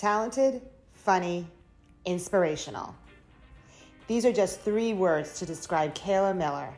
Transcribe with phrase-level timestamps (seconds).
[0.00, 0.62] talented,
[0.94, 1.46] funny,
[2.06, 2.94] inspirational.
[4.06, 6.72] These are just three words to describe Kayla Miller,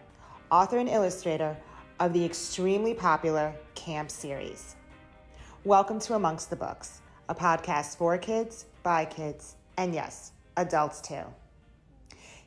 [0.50, 1.56] author and illustrator
[2.00, 4.74] of the extremely popular Camp series.
[5.62, 11.22] Welcome to Amongst the Books, a podcast for kids, by kids, and yes, adults too.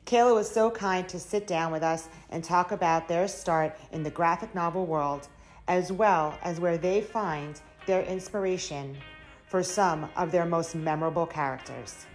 [0.06, 4.04] Kayla was so kind to sit down with us and talk about their start in
[4.04, 5.30] the graphic novel world,
[5.70, 8.98] as well as where they find their inspiration
[9.48, 12.06] for some of their most memorable characters.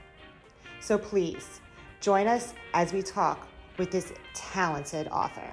[0.80, 1.60] So please
[2.00, 3.46] join us as we talk
[3.78, 5.52] with this talented author.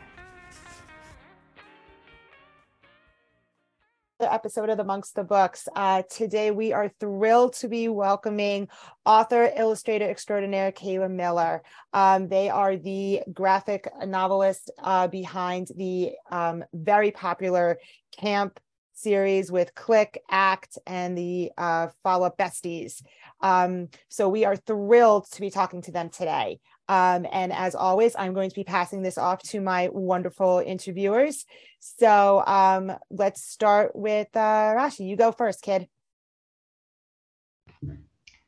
[4.20, 5.68] The episode of Amongst the Books.
[5.76, 8.68] Uh, today, we are thrilled to be welcoming
[9.05, 11.62] author, illustrator extraordinaire Kayla Miller.
[11.94, 17.77] Um, they are the graphic novelist uh, behind the um, very popular
[18.12, 18.59] Camp
[18.97, 23.03] series with Click, Act, and the uh, follow up Besties.
[23.41, 26.59] Um, so we are thrilled to be talking to them today.
[26.89, 31.45] Um, and as always, I'm going to be passing this off to my wonderful interviewers.
[31.79, 35.07] So um, let's start with uh, Rashi.
[35.07, 35.87] You go first, kid.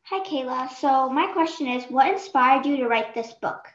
[0.03, 0.71] Hi, Kayla.
[0.71, 3.67] So my question is, what inspired you to write this book?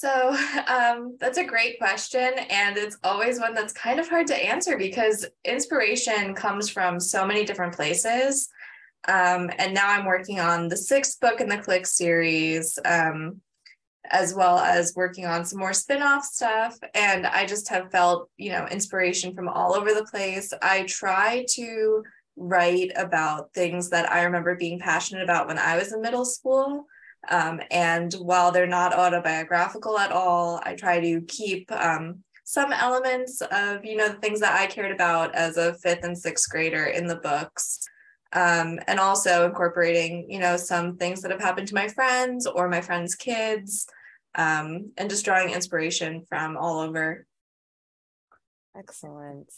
[0.00, 0.34] So
[0.66, 2.32] um, that's a great question.
[2.48, 7.26] And it's always one that's kind of hard to answer because inspiration comes from so
[7.26, 8.48] many different places.
[9.08, 13.40] Um, and now I'm working on the sixth book in the Click series, um,
[14.10, 16.78] as well as working on some more spin off stuff.
[16.94, 20.52] And I just have felt, you know, inspiration from all over the place.
[20.62, 22.02] I try to
[22.36, 26.86] write about things that I remember being passionate about when I was in middle school.
[27.28, 33.42] Um, and while they're not autobiographical at all, I try to keep um, some elements
[33.42, 36.86] of, you know, the things that I cared about as a fifth and sixth grader
[36.86, 37.80] in the books.
[38.32, 42.68] Um, and also incorporating, you know, some things that have happened to my friends or
[42.68, 43.86] my friends' kids,
[44.36, 47.26] um, and just drawing inspiration from all over.
[48.76, 49.52] Excellent.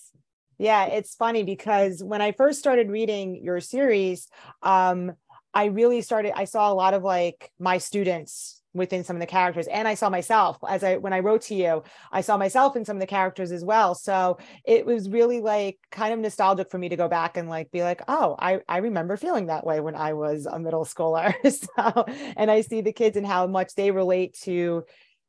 [0.58, 4.28] Yeah, it's funny because when I first started reading your series,
[4.62, 5.12] um,
[5.54, 9.26] I really started, I saw a lot of like my students within some of the
[9.26, 12.74] characters and i saw myself as i when i wrote to you i saw myself
[12.74, 13.94] in some of the characters as well.
[13.94, 17.70] So it was really like kind of nostalgic for me to go back and like
[17.70, 21.34] be like oh i i remember feeling that way when i was a middle schooler.
[21.52, 22.04] So
[22.36, 24.84] and i see the kids and how much they relate to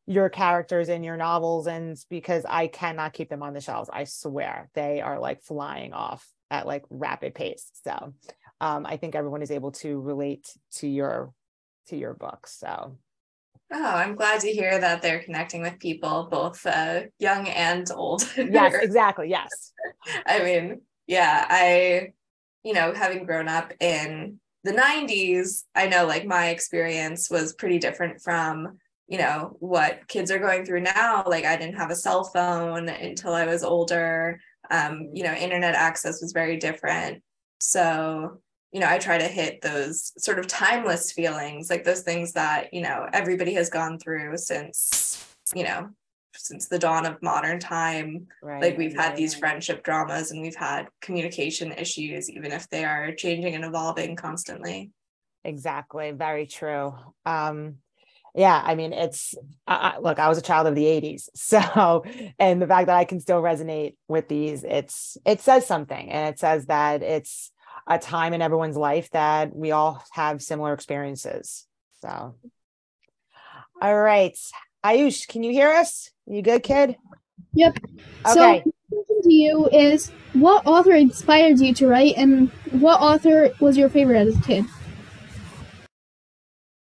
[0.05, 3.90] your characters in your novels and because i cannot keep them on the shelves.
[3.91, 7.69] I swear they are like flying off at like rapid pace.
[7.84, 8.13] So
[8.62, 11.34] um, I think everyone is able to relate to your
[11.88, 12.47] to your book.
[12.47, 12.97] So
[13.75, 18.22] Oh, I'm glad to hear that they're connecting with people, both uh, young and old.
[18.38, 19.30] yes, exactly.
[19.30, 19.74] Yes.
[20.28, 22.14] I mean, yeah, I,
[22.64, 27.80] you know, having grown up in the 90s, I know like my experience was pretty
[27.80, 28.78] different from,
[29.08, 31.24] you know, what kids are going through now.
[31.25, 34.40] Like, I didn't have a cell phone until I was older.
[34.70, 37.24] Um, you know, internet access was very different.
[37.66, 38.41] So,
[38.74, 42.74] you know, I try to hit those sort of timeless feelings, like those things that,
[42.74, 45.90] you know, everybody has gone through since, you know,
[46.35, 48.28] since the dawn of modern time.
[48.41, 52.84] Right, like we've had these friendship dramas and we've had communication issues, even if they
[52.84, 54.91] are changing and evolving constantly.
[55.46, 56.12] Exactly.
[56.12, 56.94] Very true.
[57.25, 57.78] Um,
[58.35, 59.35] yeah, I mean, it's
[59.67, 61.29] uh, look, I was a child of the 80s.
[61.35, 62.03] So,
[62.39, 66.33] and the fact that I can still resonate with these, it's, it says something and
[66.33, 67.51] it says that it's,
[67.88, 71.66] a time in everyone's life that we all have similar experiences.
[72.01, 72.35] So,
[73.81, 74.38] all right.
[74.85, 76.11] Ayush, can you hear us?
[76.25, 76.95] You good, kid?
[77.53, 77.77] Yep.
[78.27, 78.63] Okay.
[78.63, 78.72] So,
[79.23, 84.27] to you is what author inspired you to write, and what author was your favorite
[84.27, 84.66] as a kid?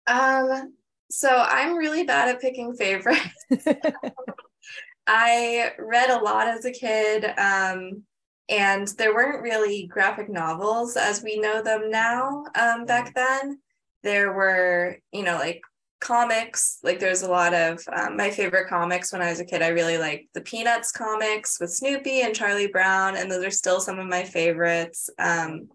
[0.06, 0.78] Um.
[1.11, 3.47] So I'm really bad at picking favorites.
[5.07, 7.25] I read a lot as a kid.
[7.39, 8.03] Um,
[8.49, 13.59] and there weren't really graphic novels as we know them now um, back then
[14.03, 15.60] there were you know like
[16.01, 19.63] comics like there's a lot of um, my favorite comics when i was a kid
[19.63, 23.81] i really liked the peanuts comics with snoopy and charlie brown and those are still
[23.81, 25.69] some of my favorites um,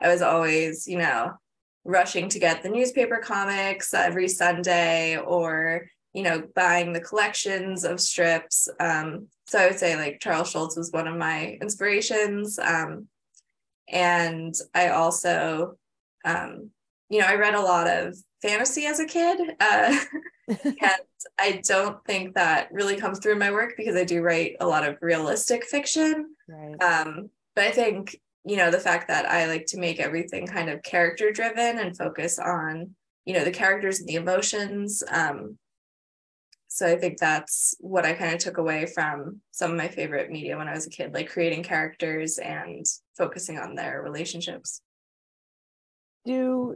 [0.00, 1.32] i was always you know
[1.84, 8.00] rushing to get the newspaper comics every sunday or you know buying the collections of
[8.00, 12.58] strips um, so I would say like Charles Schulz was one of my inspirations.
[12.58, 13.08] Um,
[13.88, 15.76] and I also,
[16.24, 16.70] um,
[17.10, 19.54] you know, I read a lot of fantasy as a kid.
[19.60, 19.98] Uh,
[20.48, 21.00] and
[21.38, 24.66] I don't think that really comes through in my work because I do write a
[24.66, 26.34] lot of realistic fiction.
[26.48, 26.82] Right.
[26.82, 30.68] Um, but I think, you know, the fact that I like to make everything kind
[30.68, 32.94] of character driven and focus on,
[33.24, 35.02] you know, the characters and the emotions.
[35.10, 35.58] Um,
[36.68, 40.30] so I think that's what I kind of took away from some of my favorite
[40.30, 42.84] media when I was a kid, like creating characters and
[43.16, 44.82] focusing on their relationships.
[46.26, 46.74] Do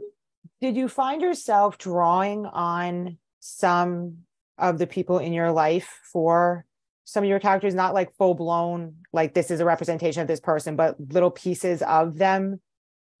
[0.61, 4.19] did you find yourself drawing on some
[4.57, 6.65] of the people in your life for
[7.09, 10.39] some of your characters not like full blown like this is a representation of this
[10.39, 12.61] person but little pieces of them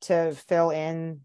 [0.01, 1.21] to fill in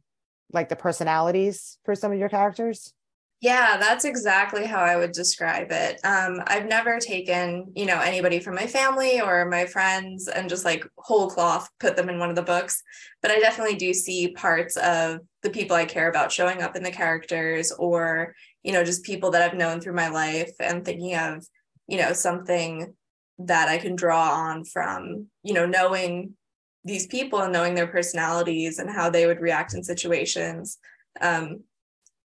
[0.51, 2.95] like the personalities for some of your characters?
[3.43, 6.01] Yeah that's exactly how i would describe it.
[6.05, 10.65] Um, i've never taken you know anybody from my family or my friends and just
[10.65, 12.83] like whole cloth put them in one of the books
[13.21, 16.83] but i definitely do see parts of the people i care about showing up in
[16.83, 21.15] the characters or you know just people that i've known through my life and thinking
[21.15, 21.47] of
[21.87, 22.95] you know something
[23.39, 26.35] that i can draw on from you know knowing
[26.85, 30.79] these people and knowing their personalities and how they would react in situations.
[31.21, 31.65] Um,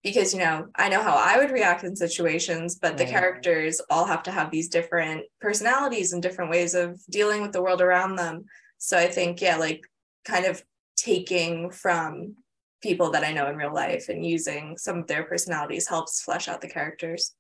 [0.03, 4.03] because you know i know how i would react in situations but the characters all
[4.03, 8.17] have to have these different personalities and different ways of dealing with the world around
[8.17, 8.43] them.
[8.79, 9.85] So i think yeah like
[10.25, 10.61] kind of
[10.97, 12.35] taking from
[12.81, 16.49] people that i know in real life and using some of their personalities helps flesh
[16.49, 17.33] out the characters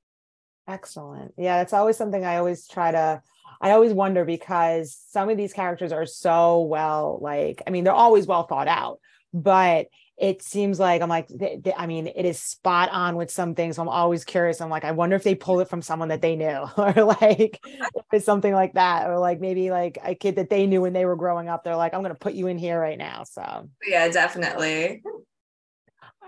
[0.67, 1.33] Excellent.
[1.37, 3.21] Yeah, it's always something I always try to
[3.61, 7.93] I always wonder because some of these characters are so well like I mean they're
[7.93, 8.99] always well thought out,
[9.33, 9.87] but
[10.17, 13.55] it seems like I'm like they, they, I mean it is spot on with some
[13.55, 13.75] things.
[13.75, 14.61] So I'm always curious.
[14.61, 17.59] I'm like I wonder if they pull it from someone that they knew or like
[17.65, 20.93] if it's something like that or like maybe like a kid that they knew when
[20.93, 21.63] they were growing up.
[21.63, 23.23] They're like I'm going to put you in here right now.
[23.25, 25.03] So Yeah, definitely.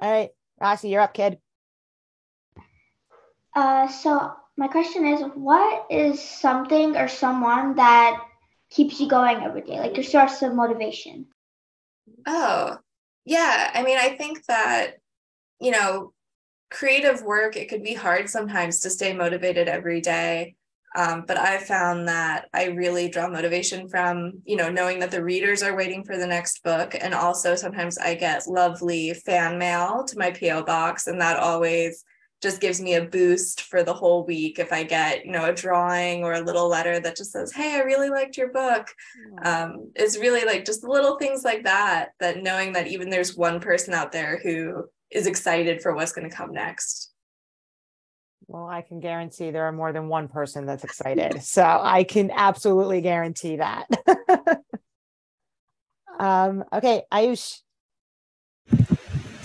[0.01, 0.29] All right,
[0.61, 1.37] Rashi, you're up, kid.
[3.55, 8.21] Uh, so my question is, what is something or someone that
[8.69, 11.27] keeps you going every day, like your source of motivation?
[12.27, 12.77] Oh,
[13.25, 13.71] yeah.
[13.73, 14.95] I mean, I think that,
[15.59, 16.13] you know,
[16.69, 20.55] creative work, it could be hard sometimes to stay motivated every day.
[20.95, 25.23] Um, but I've found that I really draw motivation from, you know, knowing that the
[25.23, 26.95] readers are waiting for the next book.
[26.99, 32.03] And also sometimes I get lovely fan mail to my PO box, and that always
[32.45, 35.51] just gives me a boost for the whole week if I get, you know, a
[35.51, 38.87] drawing or a little letter that just says, Hey, I really liked your book.
[39.41, 43.59] Um, it's really like just little things like that, that knowing that even there's one
[43.59, 47.11] person out there who is excited for what's going to come next.
[48.45, 51.41] Well, I can guarantee there are more than one person that's excited.
[51.43, 53.87] so I can absolutely guarantee that.
[56.19, 57.61] um, okay, Ayush.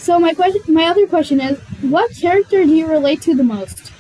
[0.01, 3.93] So my question, my other question is, what character do you relate to the most?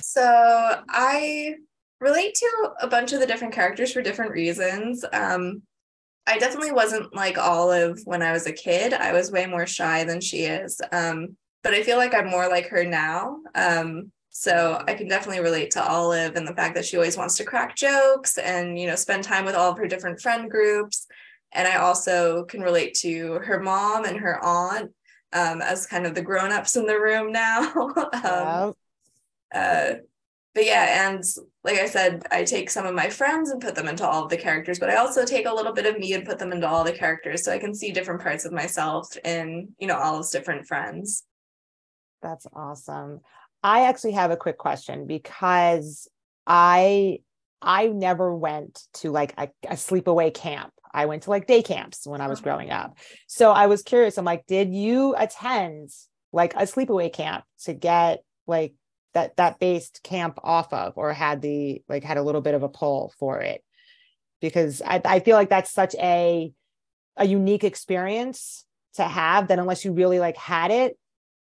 [0.00, 1.56] So I
[2.00, 5.04] relate to a bunch of the different characters for different reasons.
[5.12, 5.60] Um,
[6.26, 8.94] I definitely wasn't like Olive when I was a kid.
[8.94, 10.80] I was way more shy than she is.
[10.92, 13.36] Um, but I feel like I'm more like her now.
[13.54, 17.36] Um, so I can definitely relate to Olive and the fact that she always wants
[17.36, 21.06] to crack jokes and you know spend time with all of her different friend groups
[21.52, 24.90] and I also can relate to her mom and her aunt
[25.32, 27.72] um, as kind of the grown-ups in the room now.
[28.24, 28.74] um,
[29.54, 29.94] uh,
[30.54, 31.24] but yeah, and
[31.64, 34.30] like I said, I take some of my friends and put them into all of
[34.30, 36.68] the characters, but I also take a little bit of me and put them into
[36.68, 40.16] all the characters, so I can see different parts of myself in you know all
[40.16, 41.24] those different friends.
[42.20, 43.20] That's awesome.
[43.62, 46.08] I actually have a quick question because
[46.46, 47.20] I
[47.62, 50.72] I never went to like a, a sleepaway camp.
[50.92, 52.44] I went to like day camps when I was uh-huh.
[52.44, 52.96] growing up.
[53.26, 54.18] So I was curious.
[54.18, 55.90] I'm like, did you attend
[56.32, 58.74] like a sleepaway camp to get like
[59.14, 62.62] that that based camp off of or had the like had a little bit of
[62.62, 63.62] a pull for it?
[64.40, 66.52] Because I, I feel like that's such a
[67.16, 70.98] a unique experience to have that unless you really like had it,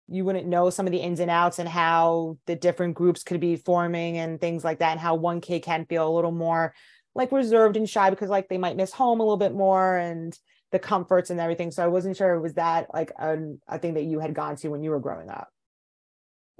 [0.07, 3.39] you wouldn't know some of the ins and outs and how the different groups could
[3.39, 6.73] be forming and things like that and how one kid can feel a little more
[7.15, 10.37] like reserved and shy because like they might miss home a little bit more and
[10.71, 11.71] the comforts and everything.
[11.71, 14.57] So I wasn't sure it was that like a, a thing that you had gone
[14.57, 15.47] to when you were growing up.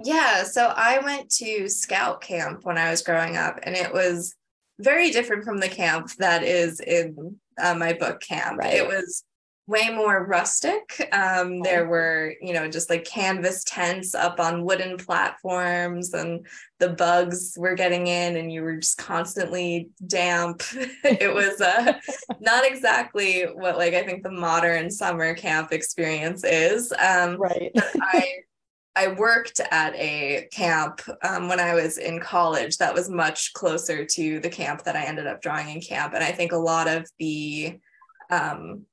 [0.02, 4.34] Yeah, so I went to scout camp when I was growing up, and it was
[4.78, 8.58] very different from the camp that is in uh, my book camp.
[8.58, 8.74] Right.
[8.74, 9.24] It was
[9.66, 11.08] way more rustic.
[11.12, 16.46] Um, there were, you know, just like canvas tents up on wooden platforms, and
[16.78, 20.62] the bugs were getting in, and you were just constantly damp.
[20.74, 21.94] it was uh,
[22.40, 26.92] not exactly what, like, I think the modern summer camp experience is.
[26.92, 27.72] Um, right.
[28.00, 28.32] I
[28.98, 34.06] I worked at a camp um, when I was in college that was much closer
[34.06, 36.14] to the camp that I ended up drawing in camp.
[36.14, 37.78] And I think a lot of the
[38.30, 38.86] um,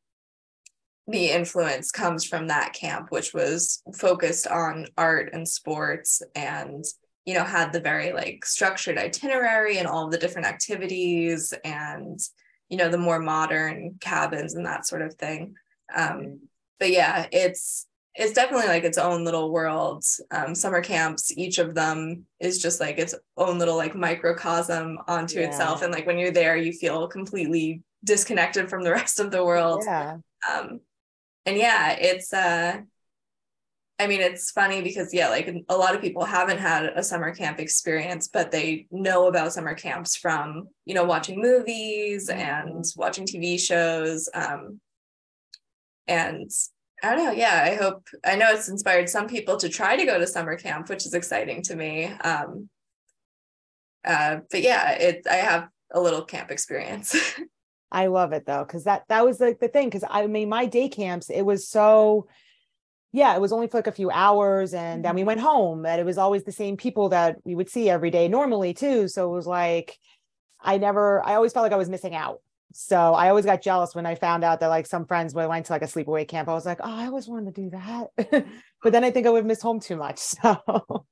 [1.08, 6.86] the influence comes from that camp, which was focused on art and sports and
[7.26, 12.20] you know had the very like structured itinerary and all the different activities and
[12.70, 15.56] you know the more modern cabins and that sort of thing.
[15.96, 16.42] Um
[16.80, 20.04] but yeah it's it's definitely like its own little world.
[20.32, 25.40] Um summer camps each of them is just like its own little like microcosm onto
[25.40, 25.48] yeah.
[25.48, 25.82] itself.
[25.82, 29.84] And like when you're there you feel completely disconnected from the rest of the world.
[29.86, 30.18] Yeah.
[30.50, 30.82] Um
[31.46, 32.80] and yeah it's uh
[34.00, 37.34] I mean, it's funny because, yeah, like a lot of people haven't had a summer
[37.34, 42.40] camp experience, but they know about summer camps from, you know, watching movies mm-hmm.
[42.40, 44.28] and watching TV shows.
[44.34, 44.82] Um,
[46.08, 46.50] and
[47.04, 47.32] I don't know.
[47.32, 50.58] Yeah, I hope, I know it's inspired some people to try to go to summer
[50.58, 52.06] camp, which is exciting to me.
[52.06, 52.70] Um,
[54.04, 57.16] uh, but yeah, it, I have a little camp experience.
[57.94, 59.88] I love it though, because that that was like the thing.
[59.88, 62.28] Because I mean, my day camps, it was so
[63.14, 65.28] yeah, it was only for like a few hours and then we mm-hmm.
[65.28, 68.28] went home and it was always the same people that we would see every day
[68.28, 69.08] normally too.
[69.08, 70.00] So it was like,
[70.60, 72.40] I never, I always felt like I was missing out.
[72.74, 75.74] So I always got jealous when I found out that like some friends went to
[75.74, 76.50] like a sleepaway camp.
[76.50, 78.46] I was like, oh, I always wanted to do that.
[78.82, 80.20] but then I think I would miss home too much.
[80.42, 81.06] So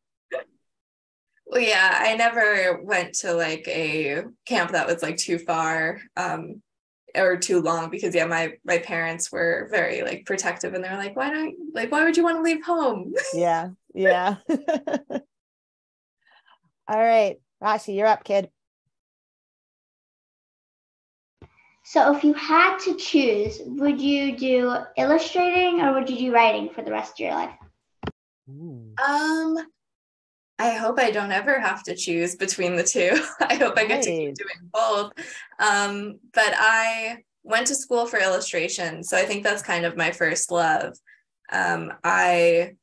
[1.51, 5.99] well, yeah, I never went to like a camp that was like too far.
[6.15, 6.61] Um,
[7.15, 11.15] or too long because yeah my my parents were very like protective and they're like
[11.15, 13.13] why don't like why would you want to leave home?
[13.33, 14.35] Yeah yeah.
[16.87, 18.49] All right rashi you're up kid.
[21.83, 26.69] So if you had to choose would you do illustrating or would you do writing
[26.69, 27.55] for the rest of your life?
[28.47, 29.57] Um
[30.61, 33.19] I hope I don't ever have to choose between the two.
[33.41, 35.11] I hope I get to keep doing both.
[35.57, 39.03] Um, but I went to school for illustration.
[39.03, 40.95] So I think that's kind of my first love.
[41.51, 42.73] Um, I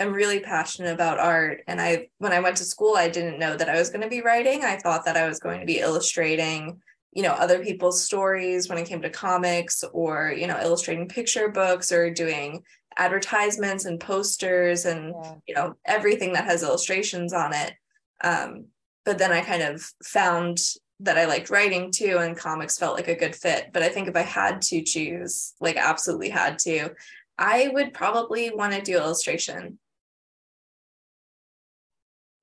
[0.00, 1.60] am really passionate about art.
[1.68, 4.08] And I, when I went to school, I didn't know that I was going to
[4.08, 4.64] be writing.
[4.64, 6.80] I thought that I was going to be illustrating,
[7.12, 11.48] you know, other people's stories when it came to comics or, you know, illustrating picture
[11.48, 12.64] books or doing
[12.96, 15.34] advertisements and posters and yeah.
[15.46, 17.74] you know everything that has illustrations on it.
[18.22, 18.66] Um,
[19.04, 20.58] but then i kind of found
[21.00, 23.70] that i liked writing too and comics felt like a good fit.
[23.72, 26.90] But i think if i had to choose like absolutely had to
[27.38, 29.78] i would probably want to do illustration.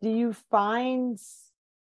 [0.02, 1.20] Do you find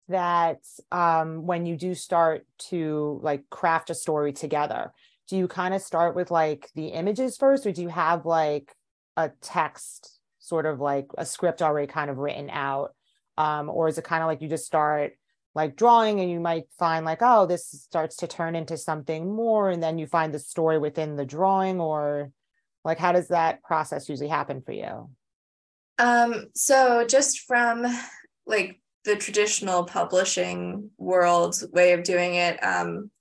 [0.09, 0.59] that
[0.91, 4.91] um, when you do start to like craft a story together
[5.29, 8.73] do you kind of start with like the images first or do you have like
[9.17, 12.93] a text sort of like a script already kind of written out?
[13.37, 15.13] Um, or is it kind of like you just start
[15.55, 19.69] like drawing and you might find like oh this starts to turn into something more
[19.69, 22.31] and then you find the story within the drawing or
[22.83, 25.09] like how does that process usually happen for you?
[25.99, 27.85] Um so just from
[28.45, 33.11] like the traditional publishing world way of doing it um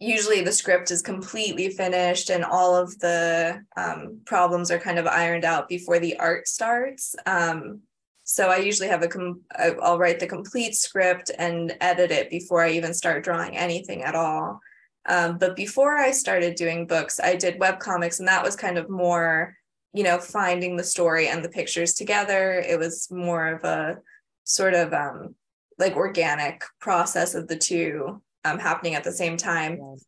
[0.00, 5.06] usually the script is completely finished and all of the um, problems are kind of
[5.06, 7.14] ironed out before the art starts.
[7.26, 7.80] Um,
[8.24, 9.42] so I usually have a, com-
[9.82, 14.14] I'll write the complete script and edit it before I even start drawing anything at
[14.14, 14.60] all.
[15.06, 18.78] Um, but before I started doing books, I did web comics, and that was kind
[18.78, 19.56] of more,
[19.92, 22.52] you know, finding the story and the pictures together.
[22.52, 23.98] It was more of a
[24.44, 25.34] sort of um,
[25.78, 29.78] like organic process of the two um, happening at the same time.
[29.80, 30.04] Yes.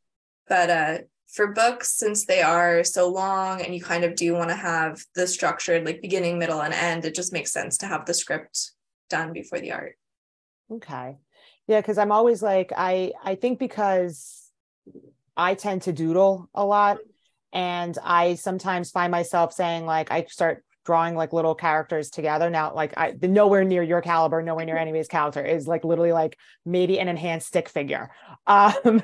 [0.49, 0.99] But uh,
[1.29, 5.03] for books, since they are so long and you kind of do want to have
[5.15, 8.73] the structured like beginning, middle, and end, it just makes sense to have the script
[9.09, 9.97] done before the art.
[10.71, 11.17] Okay.
[11.67, 14.51] Yeah, because I'm always like, I I think because
[15.37, 16.99] I tend to doodle a lot
[17.53, 22.51] and I sometimes find myself saying like I start drawing like little characters together.
[22.51, 26.13] Now, like I the nowhere near your caliber, nowhere near anybody's character is like literally
[26.13, 28.11] like maybe an enhanced stick figure.
[28.45, 29.01] Um,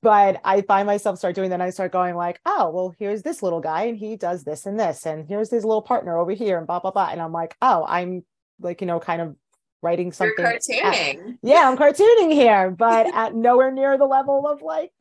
[0.00, 1.56] but I find myself start doing that.
[1.56, 4.64] And I start going like, oh, well, here's this little guy and he does this
[4.64, 7.10] and this, and here's his little partner over here, and blah blah blah.
[7.10, 8.24] And I'm like, oh, I'm
[8.60, 9.36] like, you know, kind of
[9.82, 10.34] writing something.
[10.38, 10.82] You're cartooning.
[10.82, 14.92] At, yeah, I'm cartooning here, but at nowhere near the level of like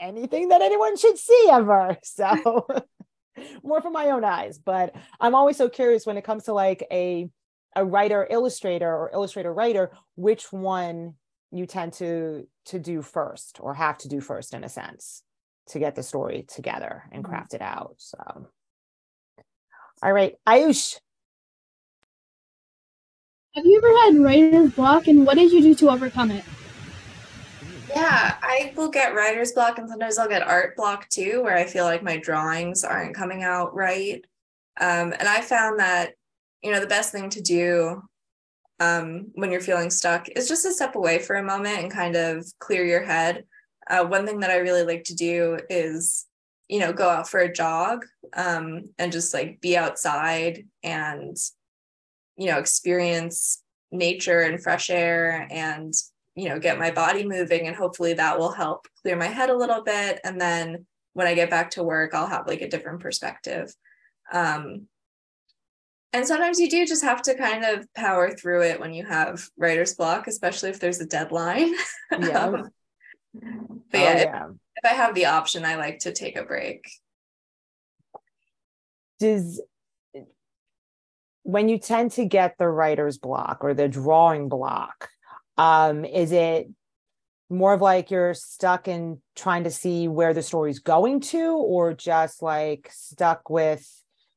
[0.00, 1.96] anything that anyone should see ever.
[2.02, 2.66] So
[3.62, 6.86] more from my own eyes but i'm always so curious when it comes to like
[6.90, 7.28] a
[7.74, 11.14] a writer illustrator or illustrator writer which one
[11.52, 15.22] you tend to to do first or have to do first in a sense
[15.68, 17.32] to get the story together and mm-hmm.
[17.32, 18.48] craft it out so.
[20.02, 20.96] All right ayush.
[23.54, 26.44] Have you ever had writer's block and what did you do to overcome it
[27.96, 31.64] Yeah, I will get writer's block and sometimes I'll get art block too, where I
[31.64, 34.22] feel like my drawings aren't coming out right.
[34.78, 36.12] Um, and I found that,
[36.62, 38.02] you know, the best thing to do
[38.80, 42.16] um, when you're feeling stuck is just to step away for a moment and kind
[42.16, 43.44] of clear your head.
[43.88, 46.26] Uh, one thing that I really like to do is,
[46.68, 51.34] you know, go out for a jog um, and just like be outside and,
[52.36, 55.94] you know, experience nature and fresh air and
[56.36, 59.56] you know get my body moving and hopefully that will help clear my head a
[59.56, 60.20] little bit.
[60.22, 63.74] And then when i get back to work i'll have like a different perspective.
[64.32, 64.86] Um,
[66.12, 69.42] and sometimes you do just have to kind of power through it when you have
[69.56, 71.74] writer's block especially if there's a deadline.
[72.12, 72.44] Yeah.
[72.44, 72.70] Um,
[73.90, 74.46] but yeah, oh, yeah.
[74.46, 76.86] If, if i have the option i like to take a break.
[79.18, 79.62] Does
[81.44, 85.08] when you tend to get the writer's block or the drawing block
[85.58, 86.68] um, is it
[87.48, 91.94] more of like you're stuck in trying to see where the story's going to, or
[91.94, 93.88] just like stuck with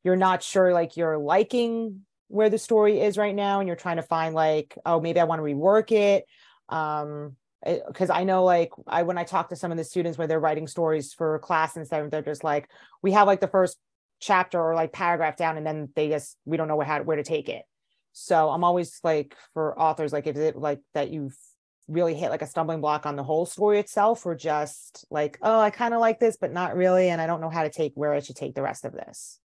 [0.03, 3.97] you're not sure like you're liking where the story is right now and you're trying
[3.97, 6.25] to find like, oh, maybe I want to rework it.
[6.69, 7.35] Um,
[7.65, 10.39] because I know like I when I talk to some of the students where they're
[10.39, 12.69] writing stories for class and stuff, they're just like,
[13.01, 13.77] we have like the first
[14.21, 17.23] chapter or like paragraph down and then they just we don't know how where to
[17.23, 17.63] take it.
[18.11, 21.37] So I'm always like for authors, like, is it like that you've
[21.87, 25.59] really hit like a stumbling block on the whole story itself, or just like, oh,
[25.59, 27.09] I kind of like this, but not really.
[27.09, 29.39] And I don't know how to take where I should take the rest of this.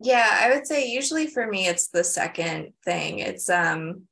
[0.00, 3.20] Yeah, I would say usually for me, it's the second thing.
[3.20, 4.02] It's, um,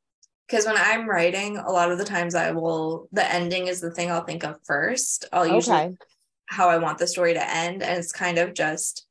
[0.49, 3.91] because when I'm writing, a lot of the times I will, the ending is the
[3.91, 5.27] thing I'll think of first.
[5.33, 5.97] I'll usually okay.
[6.47, 7.83] how I want the story to end.
[7.83, 9.07] And it's kind of just,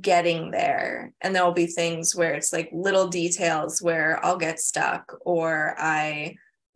[0.00, 1.12] getting there.
[1.20, 6.34] And there'll be things where it's like little details where i'll get stuck or i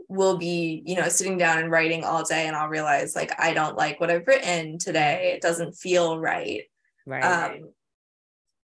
[0.08, 3.52] will be you know sitting down and writing all day and i'll realize like i
[3.54, 5.32] don't like what i've written today.
[5.34, 6.62] It doesn't feel right.
[7.06, 7.70] Right um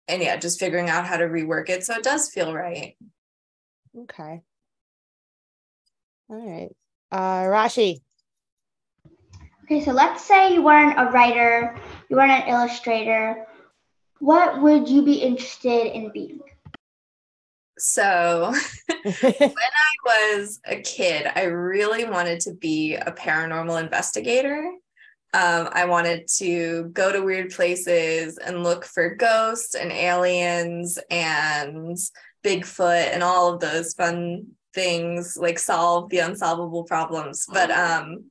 [0.08, 2.96] and yeah just figuring out how to rework it so it does feel right.
[3.98, 4.42] Okay.
[6.28, 6.70] All right.
[7.10, 8.00] Uh rashi.
[9.64, 11.76] Okay so let's say you weren't a writer
[12.08, 13.46] you weren't an illustrator
[14.20, 16.40] what would you be interested in being?
[17.78, 18.54] So,
[19.02, 24.70] when I was a kid, I really wanted to be a paranormal investigator.
[25.34, 31.98] Um, I wanted to go to weird places and look for ghosts and aliens and
[32.42, 37.44] Bigfoot and all of those fun things, like solve the unsolvable problems.
[37.52, 38.30] But um,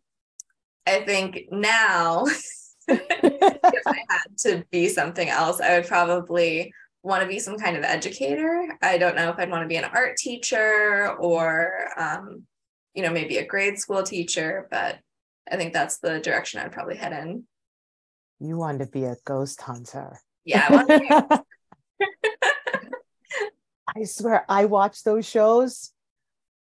[0.87, 2.25] I think now
[2.97, 7.77] if I had to be something else, I would probably want to be some kind
[7.77, 8.77] of educator.
[8.81, 12.43] I don't know if I'd want to be an art teacher or, um,
[12.93, 14.97] you know, maybe a grade school teacher, but
[15.51, 17.43] I think that's the direction I'd probably head in.
[18.39, 20.19] You want to be a ghost hunter.
[20.43, 20.67] Yeah.
[20.69, 21.39] I,
[23.95, 25.91] I swear, I watch those shows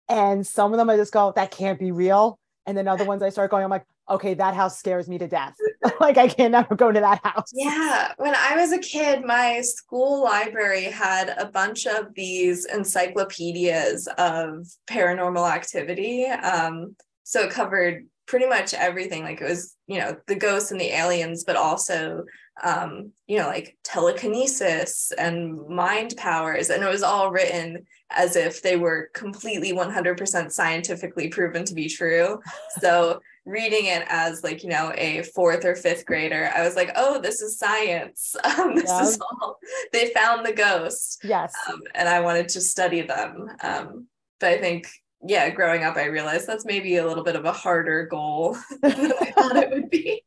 [0.08, 2.40] and some of them I just go, that can't be real.
[2.66, 5.28] And then other ones I start going, I'm like, okay, that house scares me to
[5.28, 5.56] death.
[6.00, 7.52] like I can never go to that house.
[7.54, 8.14] Yeah.
[8.18, 14.68] When I was a kid, my school library had a bunch of these encyclopedias of
[14.88, 16.26] paranormal activity.
[16.26, 19.24] Um, so it covered pretty much everything.
[19.24, 22.24] Like it was, you know, the ghosts and the aliens, but also
[22.64, 26.70] um, you know, like telekinesis and mind powers.
[26.70, 31.90] And it was all written as if they were completely 100% scientifically proven to be
[31.90, 32.40] true.
[32.80, 36.92] So reading it as like you know a fourth or fifth grader i was like
[36.96, 38.36] oh this is science.
[38.44, 39.60] Um, this is all
[39.94, 41.22] they found the ghost.
[41.24, 41.54] Yes.
[41.70, 43.48] Um, and i wanted to study them.
[43.62, 44.08] Um,
[44.40, 44.88] but i think
[45.28, 49.14] yeah growing up i realized that's maybe a little bit of a harder goal than
[49.22, 50.24] i thought it would be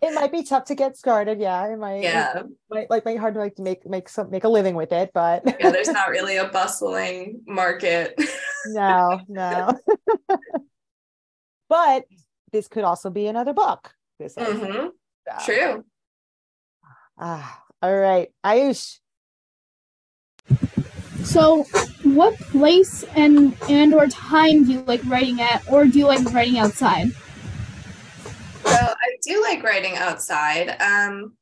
[0.00, 3.18] it might be tough to get started yeah it might yeah it might like make
[3.18, 6.08] hard to like make make some make a living with it but yeah there's not
[6.08, 8.18] really a bustling market
[8.66, 9.70] no no
[11.68, 12.04] but
[12.52, 13.92] this could also be another book.
[14.18, 14.88] This mm-hmm.
[15.44, 15.84] True.
[17.18, 18.98] Ah, all right, Ayush.
[21.22, 21.64] So,
[22.02, 26.32] what place and and or time do you like writing at, or do you like
[26.32, 27.08] writing outside?
[28.70, 30.80] So I do like writing outside.
[30.80, 31.34] Um,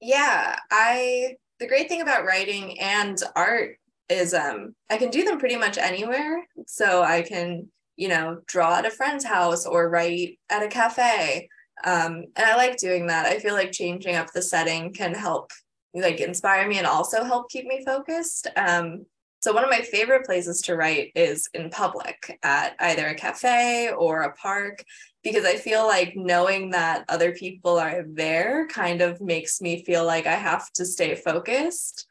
[0.00, 3.76] yeah, I the great thing about writing and art
[4.08, 6.46] is um I can do them pretty much anywhere.
[6.66, 7.68] So I can
[8.00, 11.50] you know, draw at a friend's house or write at a cafe.
[11.84, 13.26] Um, and I like doing that.
[13.26, 15.50] I feel like changing up the setting can help
[15.92, 18.46] like inspire me and also help keep me focused.
[18.56, 19.04] Um,
[19.42, 23.90] so one of my favorite places to write is in public at either a cafe
[23.90, 24.82] or a park.
[25.22, 30.04] Because I feel like knowing that other people are there kind of makes me feel
[30.04, 32.06] like I have to stay focused.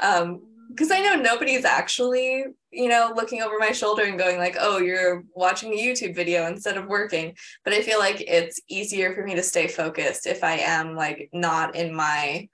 [0.00, 4.56] Um, because I know nobody's actually, you know, looking over my shoulder and going like,
[4.58, 9.12] "Oh, you're watching a YouTube video instead of working." But I feel like it's easier
[9.12, 12.48] for me to stay focused if I am like not in my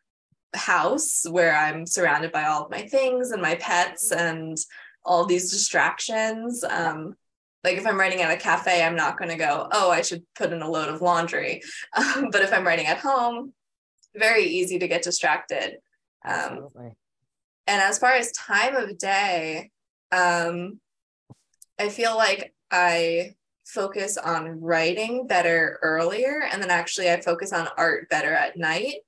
[0.55, 4.57] house where I'm surrounded by all of my things and my pets and
[5.05, 6.65] all these distractions.
[6.65, 7.17] Um,
[7.67, 10.23] like if I'm writing at a cafe, I'm not going to go, "Oh, I should
[10.37, 11.63] put in a load of laundry."
[11.97, 13.53] Um, but if I'm writing at home,
[14.15, 15.79] very easy to get distracted.
[16.25, 16.93] Um, Absolutely.
[17.67, 19.71] and as far as time of day,
[20.13, 20.81] um,
[21.79, 27.69] I feel like I focus on writing better earlier, and then actually I focus on
[27.77, 29.01] art better at night.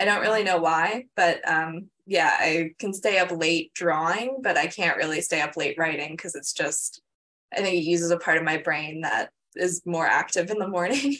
[0.00, 4.56] I don't really know why, but um, yeah, I can stay up late drawing, but
[4.56, 7.02] I can't really stay up late writing because it's just,
[7.52, 10.68] I think it uses a part of my brain that is more active in the
[10.68, 11.16] morning.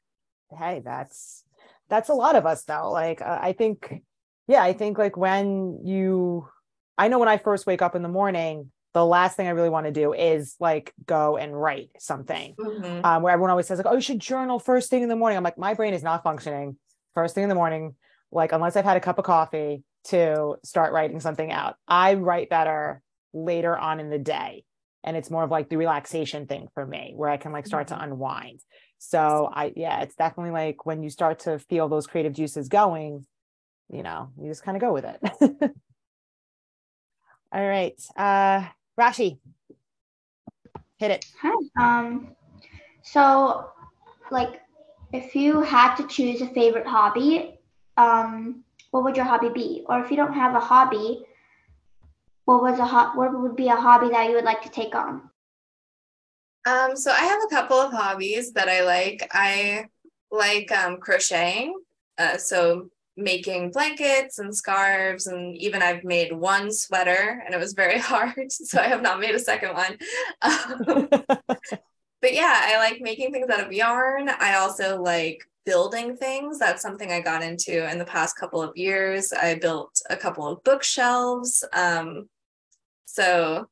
[0.58, 1.44] hey that's
[1.88, 2.90] that's a lot of us though.
[2.90, 4.02] Like uh, i think
[4.46, 6.48] yeah i think like when you
[6.96, 9.68] i know when i first wake up in the morning the last thing i really
[9.68, 12.54] want to do is like go and write something.
[12.58, 13.04] Mhm.
[13.04, 15.36] um, where everyone always says like oh you should journal first thing in the morning.
[15.36, 16.76] I'm like my brain is not functioning
[17.14, 17.94] first thing in the morning
[18.32, 21.76] like unless i've had a cup of coffee to start writing something out.
[21.86, 23.02] I write better
[23.34, 24.64] later on in the day
[25.04, 27.88] and it's more of like the relaxation thing for me where i can like start
[27.88, 28.60] to unwind
[28.98, 33.26] so i yeah it's definitely like when you start to feel those creative juices going
[33.90, 35.20] you know you just kind of go with it
[37.52, 38.64] all right uh
[38.98, 39.38] rashi
[40.98, 41.54] hit it Hi.
[41.78, 42.34] Um,
[43.02, 43.70] so,
[44.30, 44.60] like,
[45.12, 47.58] if you had to choose a favorite hobby,
[47.96, 49.84] um, what would your hobby be?
[49.88, 51.24] Or if you don't have a hobby,
[52.48, 55.20] what was a what would be a hobby that you would like to take on?
[56.64, 59.28] Um, so I have a couple of hobbies that I like.
[59.32, 59.88] I
[60.30, 61.74] like um, crocheting,
[62.16, 67.74] uh, so making blankets and scarves, and even I've made one sweater, and it was
[67.74, 69.98] very hard, so I have not made a second one.
[70.40, 74.30] Um, but yeah, I like making things out of yarn.
[74.30, 76.58] I also like building things.
[76.58, 79.34] That's something I got into in the past couple of years.
[79.34, 81.62] I built a couple of bookshelves.
[81.74, 82.26] Um,
[83.08, 83.66] so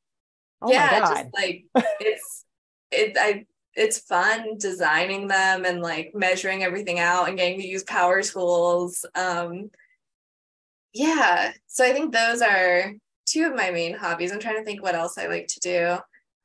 [0.61, 1.65] oh yeah, just like
[1.99, 2.45] it's
[2.91, 3.45] it I
[3.75, 9.05] it's fun designing them and like measuring everything out and getting to use power tools.
[9.15, 9.69] Um
[10.93, 12.93] yeah, so I think those are
[13.27, 14.31] two of my main hobbies.
[14.31, 15.97] I'm trying to think what else I like to do.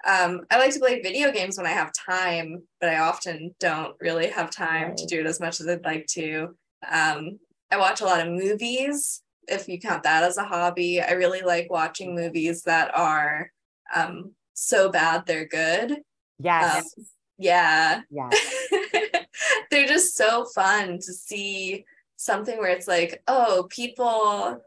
[0.04, 3.94] Um, I like to play video games when I have time, but I often don't
[4.00, 6.56] really have time to do it as much as I'd like to.
[6.90, 7.38] Um,
[7.70, 11.00] I watch a lot of movies, if you count that as a hobby.
[11.00, 13.50] I really like watching movies that are
[13.94, 15.98] um, so bad they're good.
[16.38, 17.04] yes Um,
[17.38, 18.00] yeah.
[18.10, 18.66] yes
[19.70, 21.84] they're just so fun to see
[22.16, 24.60] something where it's like, oh, people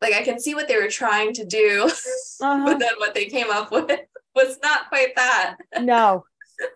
[0.00, 1.84] like I can see what they were trying to do,
[2.42, 2.64] Uh-huh.
[2.66, 3.90] but then what they came up with
[4.34, 5.56] was not quite that.
[5.80, 6.24] no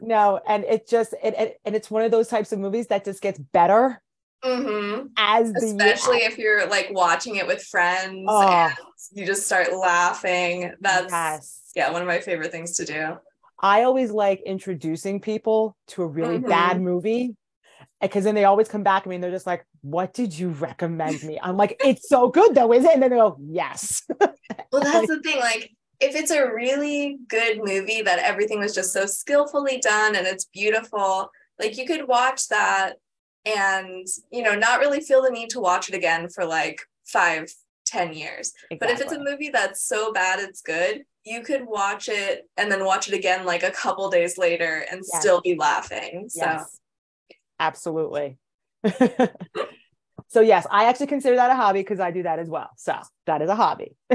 [0.00, 3.04] no and it just it, it and it's one of those types of movies that
[3.04, 4.00] just gets better
[4.42, 8.42] hmm as Especially if you're like watching it with friends Oh.
[8.42, 8.76] and
[9.12, 10.72] you just start laughing.
[10.80, 13.18] That's yes yeah, one of my favorite things to do.
[13.60, 16.48] I always like introducing people to a really Mhm.
[16.48, 17.36] bad movie
[18.00, 20.48] because then they always come back to me and they're just like, What did you
[20.50, 21.38] recommend me?
[21.42, 22.94] I'm like, It's so good though, is it?
[22.94, 24.02] And then they go, Yes.
[24.72, 25.38] Well, that's the thing.
[25.38, 25.70] Like,
[26.00, 30.44] if it's a really good movie that everything was just so skillfully done and it's
[30.44, 32.96] beautiful, like you could watch that
[33.44, 37.52] and, you know, not really feel the need to watch it again for like five,
[37.86, 38.52] ten years.
[38.78, 42.70] But if it's a movie that's so bad it's good, you could watch it and
[42.70, 45.20] then watch it again like a couple days later and Yes.
[45.20, 46.26] still be laughing.
[46.28, 46.78] So, Yes.
[47.60, 48.38] Absolutely.
[50.28, 52.70] so yes, I actually consider that a hobby because I do that as well.
[52.76, 52.96] So
[53.26, 53.96] that is a hobby.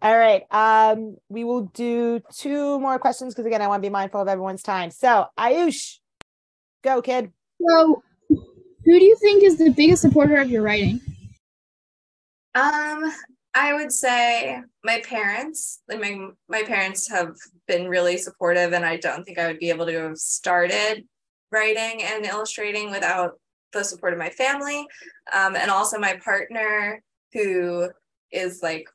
[0.00, 0.42] All right.
[0.50, 4.28] Um, we will do two more questions because again, I want to be mindful of
[4.28, 4.90] everyone's time.
[4.90, 5.97] So Ayush,
[6.88, 7.32] go kid.
[7.66, 11.00] So, who do you think is the biggest supporter of your writing?
[12.54, 13.12] Um,
[13.54, 15.80] I would say my parents.
[15.88, 19.70] Like my my parents have been really supportive, and I don't think I would be
[19.70, 21.04] able to have started
[21.52, 23.32] writing and illustrating without
[23.72, 24.86] the support of my family,
[25.32, 27.90] um, and also my partner, who
[28.32, 28.86] is like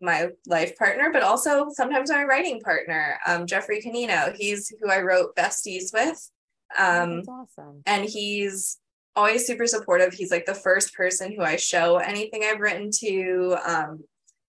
[0.00, 4.32] my life partner, but also sometimes my writing partner, um, Jeffrey Canino.
[4.36, 6.30] He's who I wrote Besties with.
[6.78, 7.82] Um, That's awesome.
[7.86, 8.78] and he's
[9.16, 10.12] always super supportive.
[10.12, 13.56] He's like the first person who I show anything I've written to.
[13.64, 14.04] Um,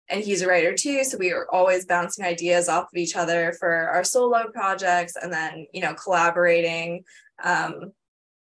[0.10, 1.04] and he's a writer too.
[1.04, 5.32] So we are always bouncing ideas off of each other for our solo projects and
[5.32, 7.04] then, you know, collaborating.
[7.44, 7.94] Um,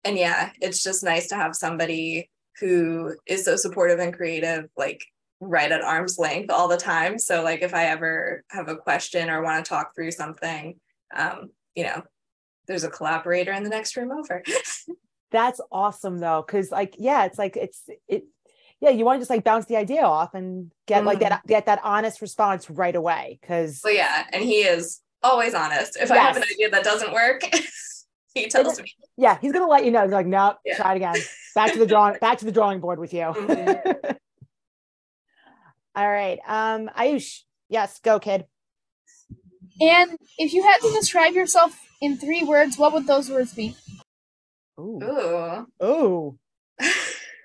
[0.04, 5.04] and yeah, it's just nice to have somebody who is so supportive and creative, like
[5.40, 7.18] right at arm's length all the time.
[7.18, 10.76] So like if I ever have a question or want to talk through something,
[11.16, 12.04] um, you know,
[12.68, 14.44] there's a collaborator in the next room over.
[15.32, 18.26] That's awesome though, because like yeah, it's like it's it
[18.80, 21.08] yeah, you want to just like bounce the idea off and get mm-hmm.
[21.08, 23.40] like that get that honest response right away.
[23.48, 25.96] Cause well, yeah, and he is always honest.
[25.96, 26.12] If yes.
[26.12, 27.42] I have an idea that doesn't work,
[28.34, 28.92] he tells me.
[29.18, 30.04] Yeah, he's gonna let you know.
[30.04, 30.76] He's like, no, yeah.
[30.76, 31.16] try it again.
[31.56, 33.22] Back to the drawing, back to the drawing board with you.
[33.22, 34.12] Mm-hmm.
[35.96, 36.40] All right.
[36.48, 38.46] Um, Ayush, yes, go kid.
[39.80, 43.76] And if you had to describe yourself in three words, what would those words be?
[44.78, 45.00] Ooh.
[45.02, 45.68] Ooh.
[45.82, 46.40] Ooh.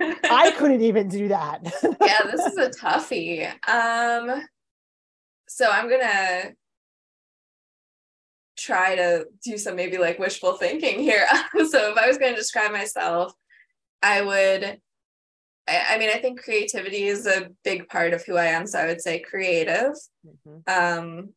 [0.01, 1.61] I couldn't even do that.
[2.01, 3.49] yeah, this is a toughie.
[3.68, 4.42] Um
[5.49, 6.53] so I'm gonna
[8.59, 11.27] try to do some maybe like wishful thinking here.
[11.55, 13.33] so if I was gonna describe myself,
[14.03, 14.81] I would
[15.68, 18.66] I, I, mean I think creativity is a big part of who I am.
[18.66, 19.92] So I would say creative.
[20.27, 20.59] Mm-hmm.
[20.66, 21.29] Um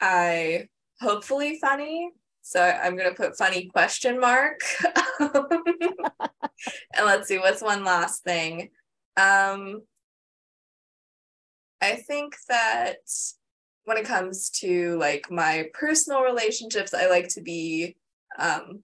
[0.00, 0.68] I
[1.00, 2.10] hopefully funny.
[2.42, 4.60] So I'm gonna put funny question mark.
[5.20, 5.32] and
[7.04, 8.70] let's see what's one last thing.
[9.16, 9.82] Um,
[11.80, 12.98] I think that
[13.84, 17.96] when it comes to like my personal relationships, I like to be
[18.38, 18.82] um,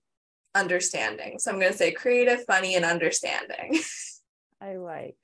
[0.55, 1.39] understanding.
[1.39, 3.81] So I'm going to say creative, funny, and understanding.
[4.61, 5.17] I like,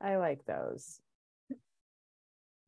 [0.00, 0.99] I like those.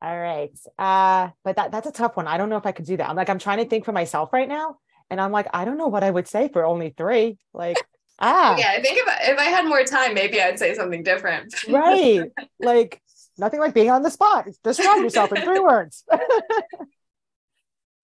[0.03, 0.51] All right.
[0.79, 2.27] Uh, but that that's a tough one.
[2.27, 3.09] I don't know if I could do that.
[3.09, 4.79] I'm like, I'm trying to think for myself right now.
[5.11, 7.39] And I'm like, I don't know what I would say for only three.
[7.55, 7.77] Like,
[8.19, 8.57] ah.
[8.59, 11.55] Yeah, I think if I, if I had more time, maybe I'd say something different.
[11.69, 12.31] right.
[12.61, 13.01] Like,
[13.39, 14.49] nothing like being on the spot.
[14.65, 16.05] Describe yourself in three words.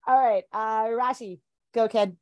[0.06, 0.44] All right.
[0.52, 1.40] Uh, Rashi,
[1.74, 2.16] go, kid.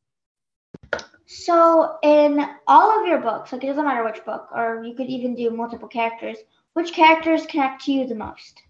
[1.27, 5.09] So, in all of your books, like it doesn't matter which book, or you could
[5.09, 6.37] even do multiple characters,
[6.75, 8.62] which characters connect to you the most?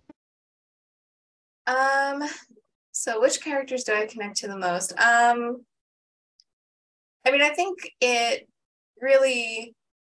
[1.67, 2.23] Um,
[2.93, 4.93] so which characters do I connect to the most?
[4.93, 5.65] Um,
[7.27, 8.49] I mean, I think it
[9.01, 9.75] really,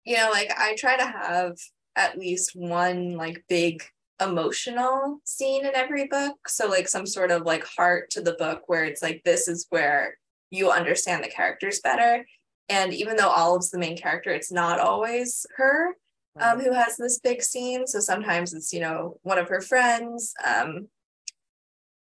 [0.05, 1.57] you know, like I try to have
[1.95, 3.83] at least one like big
[4.21, 6.49] emotional scene in every book.
[6.49, 9.67] So like some sort of like heart to the book where it's like this is
[9.71, 10.19] where
[10.51, 12.27] you understand the characters better.
[12.69, 15.95] And even though Olive's the main character, it's not always her
[16.41, 17.87] um, who has this big scene.
[17.87, 20.35] So sometimes it's, you know, one of her friends.
[20.45, 20.89] Um,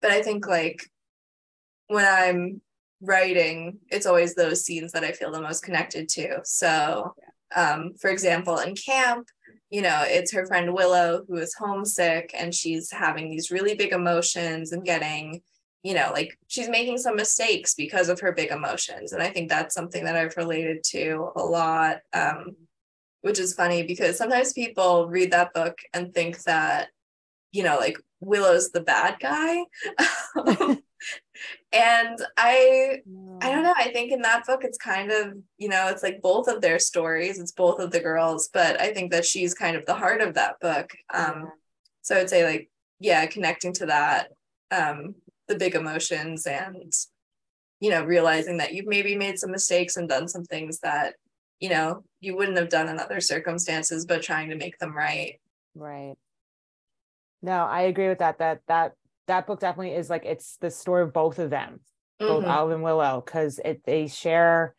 [0.04, 0.86] but I think like
[1.86, 2.60] when I'm
[3.00, 6.40] writing, it's always those scenes that I feel the most connected to.
[6.44, 7.14] So,
[7.56, 9.28] um, for example, in camp,
[9.70, 13.92] you know, it's her friend Willow who is homesick and she's having these really big
[13.92, 15.40] emotions and getting,
[15.82, 19.14] you know, like she's making some mistakes because of her big emotions.
[19.14, 22.56] And I think that's something that I've related to a lot, um,
[23.22, 26.88] which is funny because sometimes people read that book and think that,
[27.52, 29.64] you know, like Willow's the bad guy.
[31.72, 33.02] and I
[33.40, 36.22] I don't know, I think in that book it's kind of, you know, it's like
[36.22, 39.76] both of their stories, it's both of the girls, but I think that she's kind
[39.76, 40.90] of the heart of that book.
[41.12, 41.50] Um
[42.02, 44.28] so I'd say like yeah, connecting to that
[44.70, 45.14] um
[45.48, 46.92] the big emotions and
[47.80, 51.14] you know, realizing that you've maybe made some mistakes and done some things that
[51.60, 55.40] you know, you wouldn't have done in other circumstances, but trying to make them right.
[55.74, 56.14] Right.
[57.44, 58.38] No, I agree with that.
[58.38, 58.92] That that
[59.26, 61.80] that book definitely is like it's the story of both of them,
[62.18, 62.26] mm-hmm.
[62.26, 64.74] both Olive and Willow, because it they share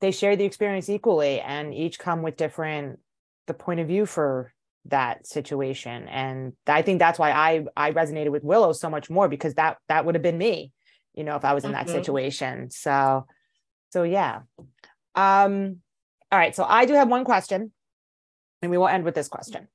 [0.00, 2.98] they share the experience equally and each come with different
[3.46, 4.52] the point of view for
[4.86, 6.08] that situation.
[6.08, 9.76] And I think that's why I I resonated with Willow so much more because that
[9.88, 10.72] that would have been me,
[11.14, 11.86] you know, if I was in mm-hmm.
[11.86, 12.72] that situation.
[12.72, 13.24] So
[13.90, 14.40] so yeah.
[15.14, 15.76] Um
[16.32, 17.70] all right, so I do have one question
[18.62, 19.68] and we will end with this question.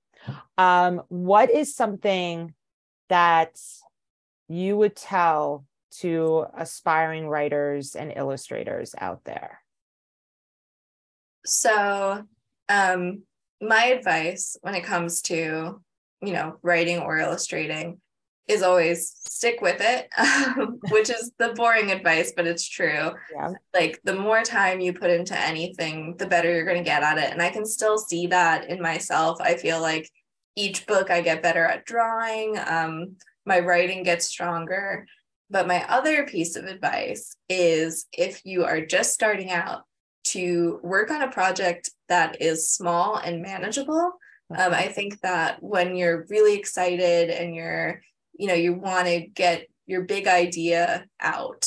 [0.58, 2.54] Um, what is something
[3.10, 3.60] that
[4.48, 5.66] you would tell
[6.00, 9.62] to aspiring writers and illustrators out there?
[11.46, 12.24] So,
[12.70, 13.24] um,
[13.62, 15.82] my advice when it comes to,
[16.22, 18.02] you know, writing or illustrating
[18.48, 20.08] is always stick with it,
[20.92, 23.12] which is the boring advice, but it's true.
[23.34, 23.54] Yeah.
[23.74, 27.18] Like the more time you put into anything, the better you're going to get at
[27.18, 27.32] it.
[27.32, 29.40] And I can still see that in myself.
[29.42, 30.10] I feel like
[30.56, 35.06] each book I get better at drawing, um, my writing gets stronger.
[35.50, 39.84] But my other piece of advice is if you are just starting out,
[40.26, 44.14] to work on a project that is small and manageable
[44.56, 48.02] Um, I think that when you're really excited and you're,
[48.38, 51.66] you know, you want to get your big idea out,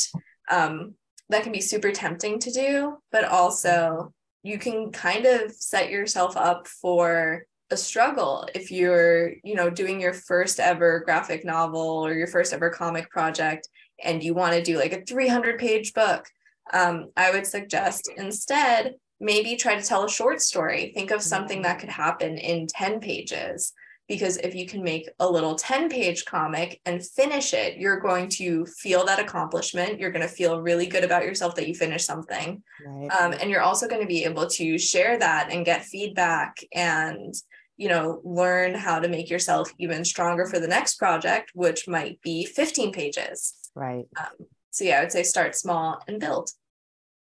[0.50, 0.94] um,
[1.30, 6.36] that can be super tempting to do, but also you can kind of set yourself
[6.36, 12.14] up for a struggle if you're you know doing your first ever graphic novel or
[12.14, 13.68] your first ever comic project
[14.02, 16.24] and you want to do like a 300 page book.
[16.72, 20.92] Um, i would suggest instead maybe try to tell a short story.
[20.94, 23.72] Think of something that could happen in 10 pages
[24.08, 28.28] because if you can make a little 10 page comic and finish it you're going
[28.28, 30.00] to feel that accomplishment.
[30.00, 32.62] You're going to feel really good about yourself that you finished something.
[32.84, 33.08] Right.
[33.10, 37.34] um, and you're also going to be able to share that and get feedback and
[37.76, 42.20] you know learn how to make yourself even stronger for the next project which might
[42.22, 43.54] be 15 pages.
[43.74, 44.06] Right.
[44.18, 46.50] Um, so yeah i would say start small and build.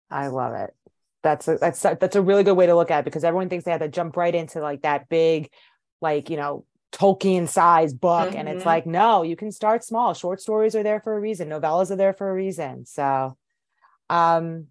[0.10, 0.76] I love it.
[1.24, 3.48] That's a, that's a, that's a really good way to look at it because everyone
[3.48, 5.50] thinks they have to jump right into like that big
[6.02, 8.30] like you know Tolkien size book.
[8.30, 8.38] Mm-hmm.
[8.38, 8.68] And it's mm-hmm.
[8.68, 10.14] like, no, you can start small.
[10.14, 11.50] Short stories are there for a reason.
[11.50, 12.86] Novellas are there for a reason.
[12.86, 13.38] So,
[14.10, 14.68] um,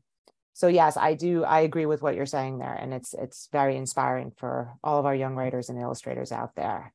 [0.53, 1.43] so yes, I do.
[1.45, 5.07] I agree with what you're saying there, and it's it's very inspiring for all of
[5.07, 6.93] our young writers and illustrators out there.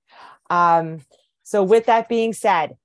[0.51, 0.99] Um,
[1.41, 2.77] so, with that being said,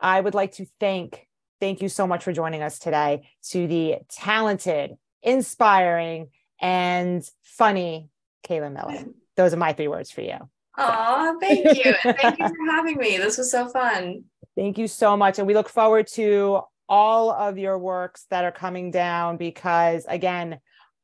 [0.00, 1.28] I would like to thank
[1.60, 8.08] thank you so much for joining us today to the talented, inspiring, and funny
[8.48, 9.04] Kayla Miller.
[9.36, 10.48] Those are my three words for you.
[10.78, 11.94] Oh, thank you.
[12.02, 13.18] thank you for having me.
[13.18, 14.24] This was so fun.
[14.56, 15.38] Thank you so much.
[15.38, 20.58] And we look forward to all of your works that are coming down because, again,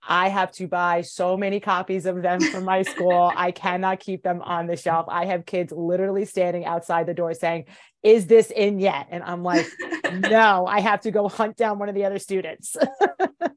[0.07, 3.33] I have to buy so many copies of them from my school.
[3.37, 5.07] I cannot keep them on the shelf.
[5.09, 7.65] I have kids literally standing outside the door saying,
[8.03, 9.07] Is this in yet?
[9.11, 9.67] And I'm like,
[10.13, 12.77] No, I have to go hunt down one of the other students.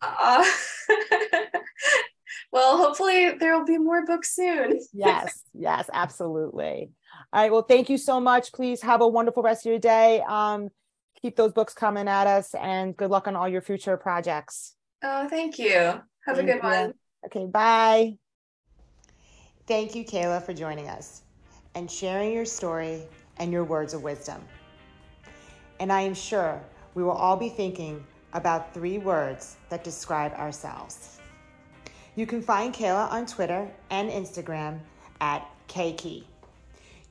[0.02, 0.46] uh,
[2.52, 4.80] well, hopefully there will be more books soon.
[4.94, 6.92] yes, yes, absolutely.
[7.32, 7.52] All right.
[7.52, 8.52] Well, thank you so much.
[8.54, 10.22] Please have a wonderful rest of your day.
[10.28, 10.70] Um,
[11.22, 14.76] keep those books coming at us and good luck on all your future projects.
[15.04, 15.72] Oh, thank you.
[15.72, 16.70] Have thank a good you.
[16.70, 16.94] one.
[17.26, 18.18] Okay, bye.
[19.68, 21.22] Thank you, Kayla, for joining us
[21.76, 23.04] and sharing your story
[23.38, 24.42] and your words of wisdom.
[25.80, 26.60] And I am sure
[26.96, 31.19] we will all be thinking about three words that describe ourselves.
[32.16, 34.80] You can find Kayla on Twitter and Instagram
[35.22, 36.24] at Kayke.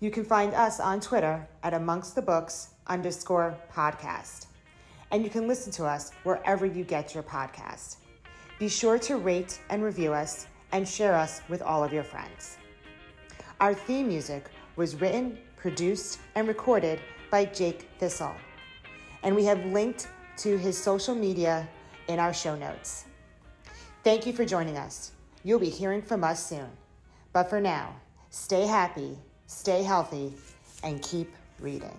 [0.00, 4.46] You can find us on Twitter at Amongst the Books underscore podcast.
[5.10, 7.96] And you can listen to us wherever you get your podcast.
[8.58, 12.58] Be sure to rate and review us and share us with all of your friends.
[13.60, 18.34] Our theme music was written, produced, and recorded by Jake Thistle.
[19.22, 20.08] And we have linked
[20.38, 21.68] to his social media
[22.08, 23.07] in our show notes.
[24.04, 25.12] Thank you for joining us.
[25.42, 26.68] You'll be hearing from us soon.
[27.32, 27.96] But for now,
[28.30, 30.34] stay happy, stay healthy,
[30.82, 31.96] and keep reading.